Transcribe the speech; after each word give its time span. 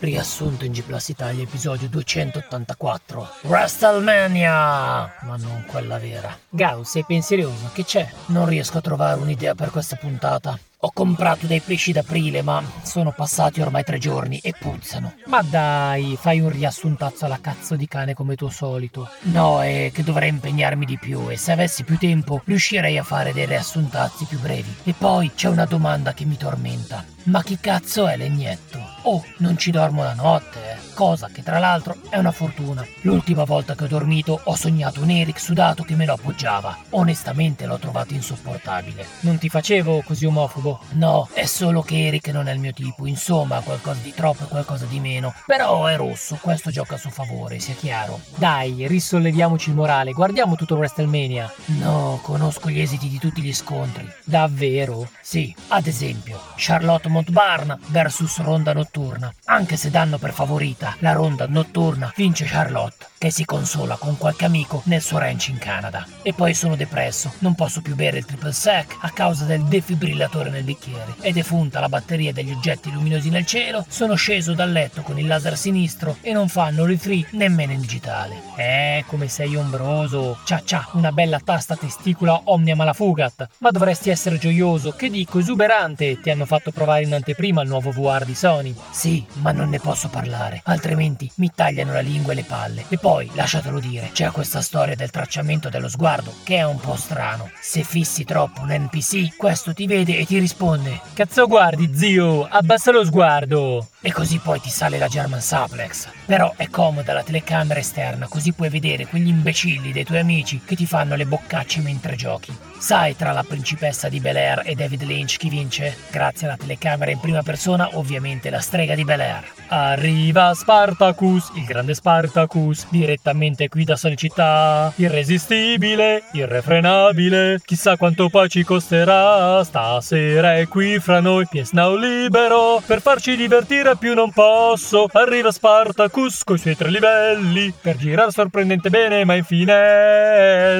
Riassunto 0.00 0.64
in 0.64 0.72
G 0.72 0.82
Plus 0.82 1.10
Italia, 1.10 1.42
episodio 1.42 1.86
284. 1.86 3.28
WrestleMania! 3.42 5.12
Ma 5.20 5.36
non 5.36 5.66
quella 5.68 5.98
vera. 5.98 6.34
Gauss, 6.48 6.92
sei 6.92 7.04
pensieroso? 7.06 7.68
Che 7.74 7.84
c'è? 7.84 8.10
Non 8.28 8.46
riesco 8.46 8.78
a 8.78 8.80
trovare 8.80 9.20
un'idea 9.20 9.54
per 9.54 9.68
questa 9.70 9.96
puntata. 9.96 10.58
Ho 10.82 10.92
comprato 10.94 11.46
dei 11.46 11.60
pesci 11.60 11.92
d'aprile, 11.92 12.40
ma 12.40 12.62
sono 12.82 13.12
passati 13.12 13.60
ormai 13.60 13.84
tre 13.84 13.98
giorni 13.98 14.38
e 14.38 14.54
puzzano. 14.58 15.12
Ma 15.26 15.42
dai, 15.42 16.16
fai 16.18 16.40
un 16.40 16.48
riassuntazzo 16.48 17.26
alla 17.26 17.38
cazzo 17.38 17.76
di 17.76 17.86
cane 17.86 18.14
come 18.14 18.34
tuo 18.34 18.48
solito. 18.48 19.06
No, 19.24 19.62
è 19.62 19.90
che 19.92 20.02
dovrei 20.02 20.30
impegnarmi 20.30 20.86
di 20.86 20.96
più 20.98 21.28
e 21.28 21.36
se 21.36 21.52
avessi 21.52 21.84
più 21.84 21.98
tempo 21.98 22.40
riuscirei 22.46 22.96
a 22.96 23.02
fare 23.02 23.34
dei 23.34 23.44
riassuntazzi 23.44 24.24
più 24.24 24.40
brevi. 24.40 24.76
E 24.84 24.94
poi 24.96 25.32
c'è 25.34 25.48
una 25.48 25.66
domanda 25.66 26.14
che 26.14 26.24
mi 26.24 26.38
tormenta. 26.38 27.04
Ma 27.24 27.42
chi 27.42 27.58
cazzo 27.60 28.06
è 28.06 28.16
Legnetto? 28.16 28.78
Oh, 29.02 29.22
non 29.38 29.58
ci 29.58 29.70
dormo 29.70 30.02
la 30.02 30.14
notte. 30.14 30.69
Cosa 30.94 31.28
che 31.32 31.42
tra 31.42 31.58
l'altro 31.58 31.96
è 32.08 32.18
una 32.18 32.32
fortuna. 32.32 32.86
L'ultima 33.02 33.44
volta 33.44 33.74
che 33.74 33.84
ho 33.84 33.88
dormito 33.88 34.40
ho 34.42 34.54
sognato 34.54 35.02
un 35.02 35.10
Eric 35.10 35.40
sudato 35.40 35.82
che 35.82 35.94
me 35.94 36.04
lo 36.04 36.14
appoggiava. 36.14 36.76
Onestamente 36.90 37.66
l'ho 37.66 37.78
trovato 37.78 38.14
insopportabile. 38.14 39.06
Non 39.20 39.38
ti 39.38 39.48
facevo 39.48 40.02
così 40.02 40.26
omofobo? 40.26 40.80
No, 40.92 41.28
è 41.32 41.46
solo 41.46 41.82
che 41.82 42.06
Eric 42.06 42.28
non 42.28 42.48
è 42.48 42.52
il 42.52 42.60
mio 42.60 42.72
tipo. 42.72 43.06
Insomma, 43.06 43.60
qualcosa 43.60 44.00
di 44.02 44.12
troppo 44.14 44.44
e 44.44 44.48
qualcosa 44.48 44.84
di 44.84 45.00
meno. 45.00 45.34
Però 45.46 45.86
è 45.86 45.96
rosso, 45.96 46.38
questo 46.40 46.70
gioca 46.70 46.96
a 46.96 46.98
suo 46.98 47.10
favore, 47.10 47.58
sia 47.58 47.74
chiaro. 47.74 48.20
Dai, 48.36 48.86
risolleviamoci 48.86 49.70
il 49.70 49.76
morale, 49.76 50.12
guardiamo 50.12 50.56
tutto 50.56 50.76
WrestleMania. 50.76 51.50
No, 51.66 52.20
conosco 52.22 52.68
gli 52.68 52.80
esiti 52.80 53.08
di 53.08 53.18
tutti 53.18 53.40
gli 53.40 53.54
scontri. 53.54 54.08
Davvero? 54.24 55.08
Sì, 55.20 55.54
ad 55.68 55.86
esempio, 55.86 56.40
Charlotte 56.56 57.08
Montbarn 57.08 57.78
vs 57.86 58.38
Ronda 58.38 58.72
Notturna. 58.72 59.32
Anche 59.44 59.76
se 59.76 59.90
danno 59.90 60.18
per 60.18 60.32
favorita 60.80 60.96
la 61.00 61.12
Ronda 61.12 61.46
Notturna, 61.46 62.12
vince 62.16 62.46
Charlotte, 62.46 63.06
che 63.18 63.30
si 63.30 63.44
consola 63.44 63.96
con 63.96 64.16
qualche 64.16 64.46
amico 64.46 64.82
nel 64.86 65.02
suo 65.02 65.18
ranch 65.18 65.48
in 65.48 65.58
Canada. 65.58 66.06
E 66.22 66.32
poi 66.32 66.54
sono 66.54 66.74
depresso, 66.74 67.32
non 67.40 67.54
posso 67.54 67.82
più 67.82 67.94
bere 67.94 68.18
il 68.18 68.24
triple 68.24 68.52
sec 68.52 68.96
a 69.00 69.10
causa 69.10 69.44
del 69.44 69.62
defibrillatore 69.64 70.48
nel 70.48 70.64
bicchiere. 70.64 71.14
È 71.20 71.30
defunta 71.30 71.80
la 71.80 71.88
batteria 71.88 72.32
degli 72.32 72.50
oggetti 72.50 72.90
luminosi 72.90 73.28
nel 73.28 73.44
cielo, 73.44 73.84
sono 73.88 74.14
sceso 74.14 74.54
dal 74.54 74.72
letto 74.72 75.02
con 75.02 75.18
il 75.18 75.26
laser 75.26 75.56
sinistro 75.56 76.16
e 76.22 76.32
non 76.32 76.48
fanno 76.48 76.86
refree 76.86 77.26
nemmeno 77.32 77.72
in 77.72 77.80
digitale. 77.80 78.40
Eh, 78.56 79.04
come 79.06 79.28
sei 79.28 79.54
ombroso. 79.56 80.38
Cia 80.44 80.62
cia, 80.64 80.88
una 80.92 81.12
bella 81.12 81.40
tasta 81.42 81.76
testicola 81.76 82.40
omnia 82.44 82.74
malafugat. 82.74 83.48
Ma 83.58 83.70
dovresti 83.70 84.10
essere 84.10 84.38
gioioso, 84.38 84.92
che 84.92 85.10
dico, 85.10 85.38
esuberante. 85.38 86.20
Ti 86.20 86.30
hanno 86.30 86.46
fatto 86.46 86.70
provare 86.70 87.02
in 87.02 87.12
anteprima 87.12 87.62
il 87.62 87.68
nuovo 87.68 87.90
VR 87.90 88.24
di 88.24 88.34
Sony. 88.34 88.74
Sì, 88.90 89.24
ma 89.34 89.52
non 89.52 89.68
ne 89.68 89.78
posso 89.78 90.08
parlare, 90.08 90.62
altrimenti 90.72 91.30
mi 91.36 91.50
tagliano 91.54 91.92
la 91.92 92.00
lingua 92.00 92.32
e 92.32 92.36
le 92.36 92.44
palle. 92.44 92.84
E 92.88 92.98
poi, 92.98 93.30
lasciatelo 93.34 93.80
dire, 93.80 94.10
c'è 94.12 94.30
questa 94.30 94.60
storia 94.60 94.94
del 94.94 95.10
tracciamento 95.10 95.68
dello 95.68 95.88
sguardo, 95.88 96.34
che 96.44 96.56
è 96.56 96.64
un 96.64 96.78
po' 96.78 96.96
strano. 96.96 97.50
Se 97.60 97.82
fissi 97.82 98.24
troppo 98.24 98.62
un 98.62 98.72
NPC, 98.72 99.36
questo 99.36 99.72
ti 99.74 99.86
vede 99.86 100.18
e 100.18 100.26
ti 100.26 100.38
risponde: 100.38 101.00
Cazzo 101.12 101.46
guardi, 101.46 101.90
zio, 101.94 102.46
abbassa 102.46 102.90
lo 102.90 103.04
sguardo. 103.04 103.86
E 104.02 104.12
così 104.12 104.38
poi 104.38 104.60
ti 104.60 104.70
sale 104.70 104.96
la 104.96 105.08
German 105.08 105.42
Suplex. 105.42 106.08
Però 106.24 106.54
è 106.56 106.70
comoda 106.70 107.12
la 107.12 107.22
telecamera 107.22 107.80
esterna, 107.80 108.28
così 108.28 108.52
puoi 108.52 108.70
vedere 108.70 109.06
quegli 109.06 109.28
imbecilli 109.28 109.92
dei 109.92 110.04
tuoi 110.04 110.20
amici 110.20 110.62
che 110.64 110.74
ti 110.74 110.86
fanno 110.86 111.16
le 111.16 111.26
boccacce 111.26 111.80
mentre 111.80 112.16
giochi. 112.16 112.56
Sai 112.78 113.14
tra 113.14 113.32
la 113.32 113.42
principessa 113.42 114.08
di 114.08 114.20
Bel 114.20 114.36
Air 114.36 114.62
e 114.64 114.74
David 114.74 115.02
Lynch 115.02 115.36
chi 115.36 115.50
vince? 115.50 115.94
Grazie 116.10 116.46
alla 116.46 116.56
telecamera 116.56 117.10
in 117.10 117.20
prima 117.20 117.42
persona, 117.42 117.90
ovviamente 117.98 118.48
la 118.48 118.60
strega 118.60 118.94
di 118.94 119.04
Bel 119.04 119.20
Air. 119.20 119.44
Arriva 119.68 120.54
Spartacus, 120.60 121.52
il 121.54 121.64
grande 121.64 121.94
Spartacus, 121.94 122.86
direttamente 122.90 123.70
qui 123.70 123.84
da 123.84 123.96
Sony 123.96 124.14
Città. 124.14 124.92
Irresistibile, 124.96 126.24
irrefrenabile, 126.32 127.62
chissà 127.64 127.96
quanto 127.96 128.28
poi 128.28 128.50
ci 128.50 128.62
costerà. 128.62 129.64
Stasera 129.64 130.58
è 130.58 130.68
qui 130.68 130.98
fra 130.98 131.20
noi, 131.20 131.48
Now 131.72 131.96
libero, 131.96 132.82
per 132.84 133.00
farci 133.00 133.36
divertire 133.36 133.96
più 133.96 134.12
non 134.12 134.32
posso. 134.32 135.08
Arriva 135.12 135.50
Spartacus 135.50 136.44
coi 136.44 136.58
suoi 136.58 136.76
tre 136.76 136.90
livelli, 136.90 137.72
per 137.80 137.96
girare 137.96 138.30
sorprendente 138.30 138.90
bene 138.90 139.24
ma 139.24 139.36
in 139.36 139.44
finestra. 139.44 140.78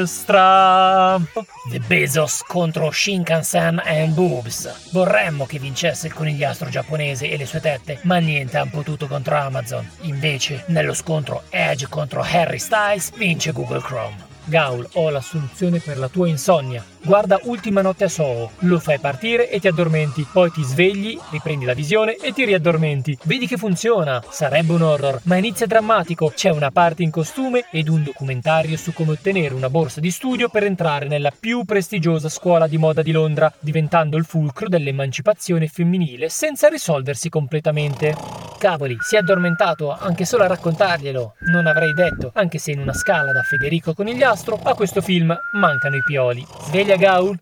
The 1.70 1.80
Bezos 1.86 2.42
contro 2.46 2.90
Shinkansen 2.90 3.80
and 3.82 4.12
Boobs. 4.12 4.90
Vorremmo 4.92 5.46
che 5.46 5.58
vincesse 5.58 6.08
il 6.08 6.12
conigliastro 6.12 6.68
giapponese 6.68 7.30
e 7.30 7.38
le 7.38 7.46
sue 7.46 7.60
tette, 7.60 8.00
ma 8.02 8.18
niente 8.18 8.58
hanno 8.58 8.70
potuto 8.70 9.06
contro 9.06 9.36
Amazon. 9.36 9.68
Invece, 10.02 10.64
nello 10.68 10.94
scontro 10.94 11.42
Edge 11.50 11.86
contro 11.88 12.22
Harry 12.22 12.58
Styles, 12.58 13.12
vince 13.16 13.52
Google 13.52 13.80
Chrome. 13.80 14.28
Gaul, 14.44 14.86
ho 14.94 15.10
la 15.10 15.20
soluzione 15.20 15.78
per 15.78 15.96
la 15.96 16.08
tua 16.08 16.26
insonnia. 16.26 16.84
Guarda 17.02 17.38
Ultima 17.44 17.82
notte 17.82 18.04
a 18.04 18.08
Soho, 18.08 18.50
lo 18.60 18.78
fai 18.80 18.98
partire 18.98 19.48
e 19.48 19.60
ti 19.60 19.68
addormenti, 19.68 20.26
poi 20.30 20.50
ti 20.50 20.62
svegli, 20.62 21.18
riprendi 21.30 21.64
la 21.64 21.72
visione 21.72 22.16
e 22.16 22.32
ti 22.32 22.44
riaddormenti. 22.44 23.18
Vedi 23.24 23.46
che 23.46 23.56
funziona. 23.56 24.22
Sarebbe 24.28 24.72
un 24.72 24.82
horror, 24.82 25.20
ma 25.24 25.36
inizia 25.36 25.66
drammatico. 25.66 26.32
C'è 26.34 26.50
una 26.50 26.70
parte 26.70 27.02
in 27.02 27.10
costume 27.10 27.66
ed 27.70 27.88
un 27.88 28.02
documentario 28.02 28.76
su 28.76 28.92
come 28.92 29.12
ottenere 29.12 29.54
una 29.54 29.70
borsa 29.70 30.00
di 30.00 30.10
studio 30.10 30.48
per 30.48 30.64
entrare 30.64 31.06
nella 31.06 31.32
più 31.38 31.64
prestigiosa 31.64 32.28
scuola 32.28 32.66
di 32.66 32.76
moda 32.76 33.02
di 33.02 33.12
Londra, 33.12 33.52
diventando 33.60 34.16
il 34.16 34.24
fulcro 34.24 34.68
dell'emancipazione 34.68 35.68
femminile 35.68 36.28
senza 36.28 36.68
risolversi 36.68 37.28
completamente. 37.28 38.49
Cavoli, 38.60 38.98
si 39.00 39.16
è 39.16 39.20
addormentato 39.20 39.90
anche 39.90 40.26
solo 40.26 40.44
a 40.44 40.48
raccontarglielo. 40.48 41.36
Non 41.46 41.66
avrei 41.66 41.94
detto, 41.94 42.30
anche 42.34 42.58
se 42.58 42.72
in 42.72 42.80
una 42.80 42.92
scala 42.92 43.32
da 43.32 43.40
Federico 43.40 43.94
Conigliastro 43.94 44.60
a 44.62 44.74
questo 44.74 45.00
film 45.00 45.34
mancano 45.52 45.96
i 45.96 46.02
pioli. 46.02 46.46
Sveglia 46.64 46.96
Gaul? 46.96 47.38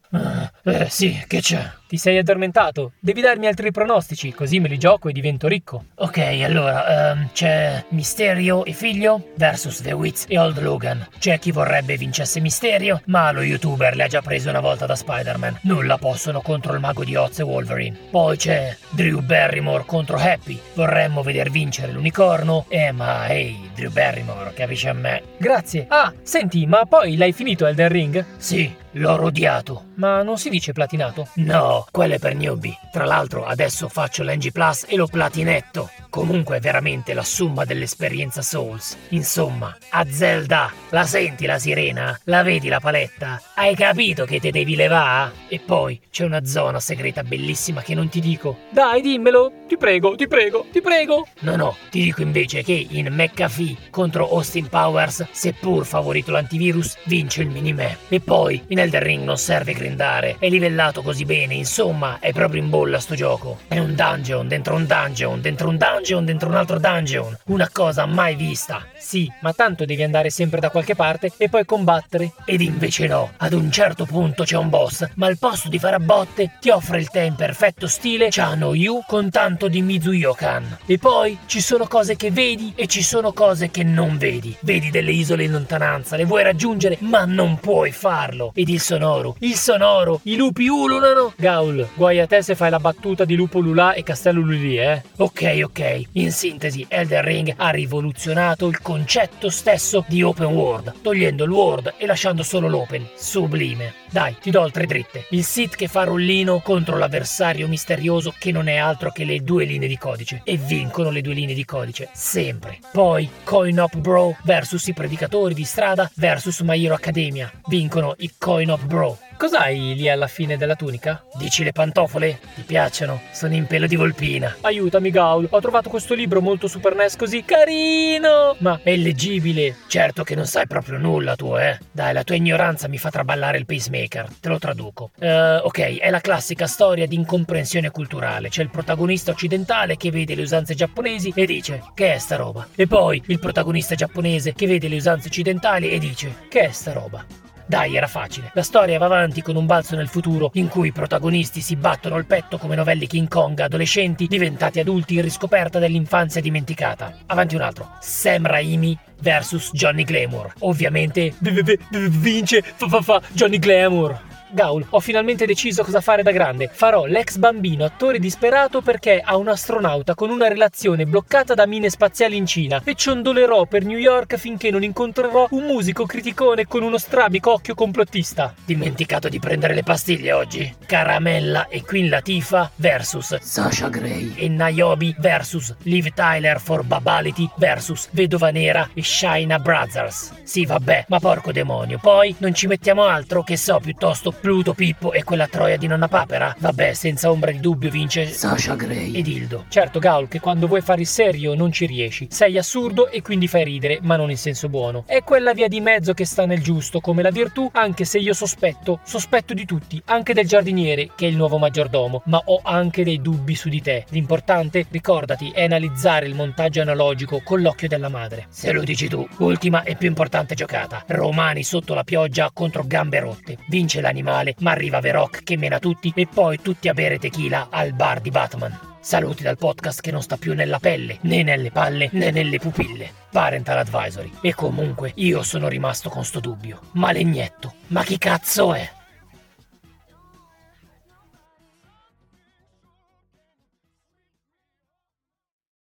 Eh, 0.62 0.88
sì, 0.88 1.20
che 1.26 1.40
c'è? 1.40 1.77
Ti 1.88 1.96
sei 1.96 2.18
addormentato? 2.18 2.92
Devi 3.00 3.22
darmi 3.22 3.46
altri 3.46 3.70
pronostici, 3.70 4.34
così 4.34 4.60
me 4.60 4.68
li 4.68 4.76
gioco 4.76 5.08
e 5.08 5.12
divento 5.12 5.48
ricco. 5.48 5.84
Ok, 5.94 6.18
allora, 6.44 7.14
um, 7.14 7.30
c'è 7.32 7.82
Misterio 7.88 8.66
e 8.66 8.72
figlio 8.72 9.28
versus 9.36 9.80
The 9.80 9.92
Witz 9.92 10.26
e 10.28 10.38
Old 10.38 10.60
Logan. 10.60 11.08
C'è 11.18 11.38
chi 11.38 11.50
vorrebbe 11.50 11.96
vincesse 11.96 12.40
Misterio, 12.40 13.00
ma 13.06 13.32
lo 13.32 13.40
youtuber 13.40 13.96
le 13.96 14.02
ha 14.02 14.06
già 14.06 14.20
prese 14.20 14.50
una 14.50 14.60
volta 14.60 14.84
da 14.84 14.94
Spider-Man. 14.94 15.60
Nulla 15.62 15.96
possono 15.96 16.42
contro 16.42 16.74
il 16.74 16.80
mago 16.80 17.04
di 17.04 17.16
Oz 17.16 17.38
e 17.38 17.42
Wolverine. 17.42 17.96
Poi 18.10 18.36
c'è 18.36 18.76
Drew 18.90 19.20
Barrymore 19.22 19.84
contro 19.86 20.18
Happy. 20.18 20.60
Vorremmo 20.74 21.22
veder 21.22 21.48
vincere 21.48 21.92
l'unicorno. 21.92 22.66
Eh, 22.68 22.92
ma 22.92 23.28
ehi, 23.28 23.70
Drew 23.74 23.90
Barrymore, 23.90 24.52
capisci 24.52 24.88
a 24.88 24.92
me? 24.92 25.22
Grazie. 25.38 25.86
Ah, 25.88 26.12
senti, 26.22 26.66
ma 26.66 26.84
poi 26.84 27.16
l'hai 27.16 27.32
finito 27.32 27.64
Elden 27.64 27.88
Ring? 27.88 28.24
Sì, 28.36 28.70
l'ho 28.92 29.22
odiato. 29.22 29.84
Ma 29.94 30.22
non 30.22 30.38
si 30.38 30.50
dice 30.50 30.72
platinato? 30.72 31.28
No, 31.34 31.77
quello 31.90 32.14
è 32.14 32.18
per 32.18 32.34
newbie. 32.34 32.76
Tra 32.90 33.04
l'altro 33.04 33.44
adesso 33.44 33.88
faccio 33.88 34.22
l'NG 34.22 34.52
Plus 34.52 34.84
e 34.88 34.96
lo 34.96 35.06
platinetto. 35.06 35.90
Comunque 36.10 36.60
veramente 36.60 37.14
la 37.14 37.22
somma 37.22 37.64
dell'esperienza 37.64 38.42
Souls. 38.42 38.96
Insomma, 39.10 39.76
a 39.90 40.04
Zelda, 40.10 40.72
la 40.90 41.04
senti 41.04 41.46
la 41.46 41.58
sirena? 41.58 42.18
La 42.24 42.42
vedi 42.42 42.68
la 42.68 42.80
paletta? 42.80 43.40
Hai 43.54 43.74
capito 43.74 44.24
che 44.24 44.40
te 44.40 44.50
devi 44.50 44.74
levare? 44.74 45.32
E 45.48 45.58
poi 45.58 46.00
c'è 46.10 46.24
una 46.24 46.44
zona 46.44 46.80
segreta 46.80 47.22
bellissima 47.22 47.82
che 47.82 47.94
non 47.94 48.08
ti 48.08 48.20
dico. 48.20 48.58
Dai, 48.70 49.00
dimmelo! 49.00 49.52
Ti 49.66 49.76
prego, 49.76 50.14
ti 50.14 50.26
prego, 50.26 50.66
ti 50.72 50.80
prego! 50.80 51.26
No, 51.40 51.56
no, 51.56 51.76
ti 51.90 52.02
dico 52.02 52.22
invece 52.22 52.62
che 52.62 52.86
in 52.88 53.08
McAfee 53.10 53.76
contro 53.90 54.30
Austin 54.30 54.68
Powers, 54.68 55.26
seppur 55.30 55.84
favorito 55.84 56.30
l'antivirus, 56.30 56.96
vince 57.04 57.42
il 57.42 57.50
minimap. 57.50 57.96
E 58.08 58.20
poi 58.20 58.62
in 58.68 58.78
Elden 58.78 59.02
Ring 59.02 59.24
non 59.24 59.36
serve 59.36 59.74
grindare, 59.74 60.36
è 60.38 60.48
livellato 60.48 61.02
così 61.02 61.24
bene, 61.24 61.54
insomma, 61.54 62.18
è 62.20 62.32
proprio 62.32 62.62
in 62.62 62.70
bolla 62.70 62.98
sto 62.98 63.14
gioco. 63.14 63.58
È 63.68 63.78
un 63.78 63.94
dungeon 63.94 64.48
dentro 64.48 64.74
un 64.74 64.86
dungeon 64.86 65.40
dentro 65.40 65.68
un 65.68 65.76
dungeon 65.76 66.24
dentro 66.24 66.48
un 66.48 66.54
altro 66.54 66.78
dungeon. 66.78 67.36
Una 67.46 67.68
cosa 67.70 68.06
mai 68.06 68.34
vista. 68.34 68.86
Sì, 68.96 69.30
ma 69.40 69.52
tanto 69.52 69.84
devi 69.84 70.02
andare 70.02 70.30
sempre 70.30 70.60
da 70.60 70.70
qualche 70.78 70.94
parte 70.94 71.32
e 71.36 71.48
poi 71.48 71.64
combattere. 71.64 72.32
Ed 72.44 72.60
invece 72.60 73.06
no, 73.06 73.32
ad 73.36 73.52
un 73.52 73.70
certo 73.70 74.04
punto 74.04 74.44
c'è 74.44 74.56
un 74.56 74.68
boss, 74.68 75.06
ma 75.14 75.26
al 75.26 75.38
posto 75.38 75.68
di 75.68 75.78
fare 75.78 75.96
a 75.96 76.00
botte 76.00 76.52
ti 76.60 76.70
offre 76.70 76.98
il 76.98 77.08
tè 77.08 77.22
in 77.22 77.34
perfetto 77.34 77.88
stile 77.88 78.28
Chano 78.30 78.74
Yu 78.74 79.02
con 79.06 79.30
tanto 79.30 79.68
di 79.68 79.82
Mizuyokan. 79.82 80.78
E 80.86 80.98
poi 80.98 81.38
ci 81.46 81.60
sono 81.60 81.86
cose 81.86 82.16
che 82.16 82.30
vedi 82.30 82.72
e 82.76 82.86
ci 82.86 83.02
sono 83.02 83.32
cose 83.32 83.70
che 83.70 83.82
non 83.82 84.18
vedi. 84.18 84.56
Vedi 84.60 84.90
delle 84.90 85.10
isole 85.10 85.44
in 85.44 85.52
lontananza, 85.52 86.16
le 86.16 86.24
vuoi 86.24 86.44
raggiungere, 86.44 86.96
ma 87.00 87.24
non 87.24 87.58
puoi 87.58 87.90
farlo. 87.90 88.52
Ed 88.54 88.68
il 88.68 88.80
sonoro, 88.80 89.36
il 89.40 89.54
sonoro, 89.54 90.20
i 90.24 90.36
lupi 90.36 90.68
ululano. 90.68 91.32
Gaul, 91.36 91.88
guai 91.94 92.20
a 92.20 92.26
te 92.26 92.42
se 92.42 92.54
fai 92.54 92.70
la 92.70 92.78
battuta 92.78 93.24
di 93.24 93.34
lupo 93.34 93.58
lulà 93.58 93.94
e 93.94 94.02
castello 94.04 94.40
lulì, 94.40 94.78
eh? 94.78 95.02
Ok, 95.16 95.60
ok, 95.64 96.02
in 96.12 96.30
sintesi, 96.30 96.86
Elden 96.88 97.22
Ring 97.22 97.54
ha 97.56 97.70
rivoluzionato 97.70 98.68
il 98.68 98.80
concetto 98.80 99.50
stesso 99.50 100.04
di 100.06 100.22
open 100.22 100.46
world, 100.46 100.67
togliendo 101.02 101.44
il 101.44 101.50
world 101.50 101.94
e 101.96 102.06
lasciando 102.06 102.42
solo 102.42 102.68
l'open. 102.68 103.06
Sublime. 103.14 103.94
Dai, 104.10 104.36
ti 104.40 104.50
do 104.50 104.62
altre 104.62 104.86
dritte. 104.86 105.26
Il 105.30 105.44
Sith 105.44 105.74
che 105.74 105.88
fa 105.88 106.04
rollino 106.04 106.60
contro 106.60 106.96
l'avversario 106.96 107.68
misterioso 107.68 108.34
che 108.38 108.52
non 108.52 108.68
è 108.68 108.76
altro 108.76 109.10
che 109.10 109.24
le 109.24 109.40
due 109.40 109.64
linee 109.64 109.88
di 109.88 109.98
codice. 109.98 110.42
E 110.44 110.56
vincono 110.56 111.10
le 111.10 111.20
due 111.20 111.34
linee 111.34 111.54
di 111.54 111.64
codice, 111.64 112.08
sempre. 112.12 112.78
Poi 112.92 113.28
Coin 113.44 113.78
Up 113.78 113.96
Bro 113.96 114.36
versus 114.42 114.86
i 114.86 114.92
predicatori 114.92 115.54
di 115.54 115.64
strada 115.64 116.10
versus 116.14 116.60
My 116.60 116.82
Hero 116.82 116.94
Academia. 116.94 117.50
Vincono 117.66 118.14
i 118.18 118.32
Coin 118.38 118.70
Up 118.70 118.84
Bro. 118.84 119.27
Cos'hai 119.38 119.94
lì 119.94 120.10
alla 120.10 120.26
fine 120.26 120.56
della 120.56 120.74
tunica? 120.74 121.22
Dici 121.34 121.62
le 121.62 121.70
pantofole? 121.70 122.40
Ti 122.56 122.62
piacciono? 122.62 123.20
Sono 123.30 123.54
in 123.54 123.66
pelo 123.66 123.86
di 123.86 123.94
volpina. 123.94 124.56
Aiutami, 124.62 125.10
Gaul. 125.10 125.46
Ho 125.50 125.60
trovato 125.60 125.88
questo 125.88 126.14
libro 126.14 126.40
molto 126.40 126.66
Super 126.66 126.96
NES 126.96 127.14
così 127.14 127.44
carino, 127.44 128.56
ma 128.58 128.80
è 128.82 128.96
leggibile. 128.96 129.76
Certo 129.86 130.24
che 130.24 130.34
non 130.34 130.44
sai 130.44 130.66
proprio 130.66 130.98
nulla 130.98 131.36
tu, 131.36 131.56
eh. 131.56 131.78
Dai, 131.92 132.12
la 132.12 132.24
tua 132.24 132.34
ignoranza 132.34 132.88
mi 132.88 132.98
fa 132.98 133.10
traballare 133.10 133.58
il 133.58 133.64
pacemaker. 133.64 134.28
Te 134.40 134.48
lo 134.48 134.58
traduco. 134.58 135.10
Uh, 135.20 135.60
ok, 135.62 135.98
è 135.98 136.10
la 136.10 136.20
classica 136.20 136.66
storia 136.66 137.06
di 137.06 137.14
incomprensione 137.14 137.92
culturale. 137.92 138.48
C'è 138.48 138.62
il 138.62 138.70
protagonista 138.70 139.30
occidentale 139.30 139.96
che 139.96 140.10
vede 140.10 140.34
le 140.34 140.42
usanze 140.42 140.74
giapponesi 140.74 141.32
e 141.36 141.46
dice: 141.46 141.84
Che 141.94 142.12
è 142.12 142.18
sta 142.18 142.34
roba? 142.34 142.66
E 142.74 142.88
poi 142.88 143.22
il 143.26 143.38
protagonista 143.38 143.94
giapponese 143.94 144.52
che 144.52 144.66
vede 144.66 144.88
le 144.88 144.96
usanze 144.96 145.28
occidentali 145.28 145.90
e 145.90 146.00
dice: 146.00 146.34
Che 146.48 146.60
è 146.62 146.72
sta 146.72 146.92
roba? 146.92 147.24
Dai, 147.68 147.96
era 147.96 148.06
facile. 148.06 148.50
La 148.54 148.62
storia 148.62 148.98
va 148.98 149.04
avanti 149.04 149.42
con 149.42 149.54
un 149.54 149.66
balzo 149.66 149.94
nel 149.94 150.08
futuro 150.08 150.48
in 150.54 150.68
cui 150.68 150.88
i 150.88 150.92
protagonisti 150.92 151.60
si 151.60 151.76
battono 151.76 152.16
il 152.16 152.24
petto 152.24 152.56
come 152.56 152.74
novelli 152.74 153.06
King 153.06 153.28
Kong 153.28 153.60
adolescenti 153.60 154.26
diventati 154.26 154.80
adulti 154.80 155.16
in 155.16 155.22
riscoperta 155.22 155.78
dell'infanzia 155.78 156.40
dimenticata. 156.40 157.12
Avanti 157.26 157.56
un 157.56 157.60
altro. 157.60 157.90
Sam 158.00 158.46
Raimi 158.46 158.98
versus 159.20 159.70
Johnny 159.72 160.04
Glamour. 160.04 160.54
Ovviamente 160.60 161.34
vince 161.40 162.62
fa 162.62 162.88
fa 162.88 163.02
fa 163.02 163.20
Johnny 163.32 163.58
Glamour. 163.58 164.27
Gaul, 164.50 164.84
ho 164.90 165.00
finalmente 165.00 165.46
deciso 165.46 165.82
cosa 165.82 166.00
fare 166.00 166.22
da 166.22 166.30
grande. 166.30 166.68
Farò 166.72 167.04
l'ex 167.04 167.36
bambino 167.36 167.84
attore 167.84 168.18
disperato 168.18 168.80
perché 168.80 169.20
ha 169.24 169.36
un 169.36 169.48
astronauta 169.48 170.14
con 170.14 170.30
una 170.30 170.48
relazione 170.48 171.06
bloccata 171.06 171.54
da 171.54 171.66
mine 171.66 171.90
spaziali 171.90 172.36
in 172.36 172.46
Cina 172.46 172.80
e 172.84 172.94
ciondolerò 172.94 173.66
per 173.66 173.84
New 173.84 173.98
York 173.98 174.36
finché 174.36 174.70
non 174.70 174.82
incontrerò 174.82 175.48
un 175.50 175.64
musico 175.64 176.06
criticone 176.06 176.66
con 176.66 176.82
uno 176.82 176.98
strabico 176.98 177.52
occhio 177.52 177.74
complottista. 177.74 178.54
Dimenticato 178.64 179.28
di 179.28 179.38
prendere 179.38 179.74
le 179.74 179.82
pastiglie 179.82 180.32
oggi. 180.32 180.74
Caramella 180.86 181.68
e 181.68 181.82
Queen 181.82 182.08
Latifah 182.08 182.70
versus 182.76 183.36
Sasha 183.40 183.88
Gray 183.88 184.34
e 184.36 184.48
Niobe 184.48 185.14
versus 185.18 185.74
Liv 185.82 186.12
Tyler 186.14 186.60
for 186.60 186.82
Babality 186.84 187.48
versus 187.56 188.08
Vedova 188.10 188.50
Nera 188.50 188.88
e 188.94 189.02
Shaina 189.02 189.58
Brothers. 189.58 190.32
Sì, 190.42 190.64
vabbè, 190.64 191.06
ma 191.08 191.18
porco 191.18 191.52
demonio. 191.52 191.98
Poi 191.98 192.34
non 192.38 192.54
ci 192.54 192.66
mettiamo 192.66 193.04
altro 193.04 193.42
che 193.42 193.56
so 193.56 193.78
piuttosto 193.80 194.32
Pluto, 194.40 194.72
Pippo 194.72 195.12
e 195.12 195.24
quella 195.24 195.48
troia 195.48 195.76
di 195.76 195.88
nonna 195.88 196.06
Papera? 196.06 196.54
Vabbè, 196.58 196.92
senza 196.92 197.28
ombra 197.30 197.50
di 197.50 197.58
dubbio 197.58 197.90
vince 197.90 198.28
Sasha 198.28 198.76
Gray 198.76 199.12
ed 199.12 199.26
Ildo. 199.26 199.64
Certo, 199.68 199.98
Gaul, 199.98 200.28
che 200.28 200.38
quando 200.38 200.68
vuoi 200.68 200.80
fare 200.80 201.00
il 201.00 201.08
serio 201.08 201.54
non 201.54 201.72
ci 201.72 201.86
riesci. 201.86 202.28
Sei 202.30 202.56
assurdo 202.56 203.10
e 203.10 203.20
quindi 203.20 203.48
fai 203.48 203.64
ridere, 203.64 203.98
ma 204.02 204.14
non 204.14 204.30
in 204.30 204.38
senso 204.38 204.68
buono. 204.68 205.02
È 205.06 205.24
quella 205.24 205.54
via 205.54 205.66
di 205.66 205.80
mezzo 205.80 206.14
che 206.14 206.24
sta 206.24 206.46
nel 206.46 206.62
giusto, 206.62 207.00
come 207.00 207.22
la 207.22 207.30
virtù, 207.30 207.68
anche 207.72 208.04
se 208.04 208.18
io 208.18 208.32
sospetto, 208.32 209.00
sospetto 209.02 209.54
di 209.54 209.64
tutti, 209.64 210.00
anche 210.06 210.34
del 210.34 210.46
giardiniere, 210.46 211.10
che 211.16 211.26
è 211.26 211.28
il 211.28 211.36
nuovo 211.36 211.58
maggiordomo, 211.58 212.22
ma 212.26 212.40
ho 212.44 212.60
anche 212.62 213.02
dei 213.02 213.20
dubbi 213.20 213.56
su 213.56 213.68
di 213.68 213.82
te. 213.82 214.04
L'importante, 214.10 214.86
ricordati, 214.88 215.50
è 215.52 215.64
analizzare 215.64 216.26
il 216.26 216.36
montaggio 216.36 216.80
analogico 216.80 217.40
con 217.42 217.60
l'occhio 217.60 217.88
della 217.88 218.08
madre. 218.08 218.46
Se 218.50 218.70
lo 218.70 218.84
dici 218.84 219.08
tu, 219.08 219.26
ultima 219.38 219.82
e 219.82 219.96
più 219.96 220.06
importante 220.06 220.54
giocata. 220.54 221.02
Romani 221.08 221.64
sotto 221.64 221.94
la 221.94 222.04
pioggia 222.04 222.50
contro 222.52 222.84
gambe 222.86 223.18
rotte. 223.18 223.58
Vince 223.66 224.00
l'animale 224.00 224.26
male, 224.28 224.54
ma 224.60 224.72
arriva 224.72 225.00
Veroc 225.00 225.42
che 225.42 225.56
mena 225.56 225.78
tutti 225.78 226.12
e 226.14 226.26
poi 226.26 226.60
tutti 226.60 226.88
a 226.88 226.94
bere 226.94 227.18
tequila 227.18 227.68
al 227.70 227.92
bar 227.92 228.20
di 228.20 228.30
Batman. 228.30 228.78
Saluti 229.00 229.42
dal 229.42 229.56
podcast 229.56 230.00
che 230.00 230.10
non 230.10 230.22
sta 230.22 230.36
più 230.36 230.54
nella 230.54 230.78
pelle, 230.78 231.18
né 231.22 231.42
nelle 231.42 231.70
palle, 231.70 232.08
né 232.12 232.30
nelle 232.30 232.58
pupille. 232.58 233.10
Parental 233.30 233.78
Advisory. 233.78 234.32
E 234.40 234.54
comunque 234.54 235.12
io 235.16 235.42
sono 235.42 235.68
rimasto 235.68 236.08
con 236.08 236.24
sto 236.24 236.40
dubbio. 236.40 236.80
Ma 236.92 237.12
Legnetto, 237.12 237.74
ma 237.88 238.02
chi 238.02 238.18
cazzo 238.18 238.74
è? 238.74 238.97